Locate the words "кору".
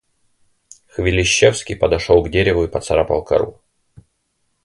3.23-3.61